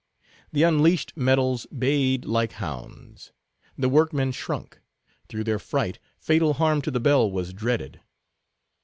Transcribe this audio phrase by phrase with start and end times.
[0.51, 3.33] The unleashed metals bayed like hounds.
[3.77, 4.79] The workmen shrunk.
[5.29, 7.99] Through their fright, fatal harm to the bell was dreaded.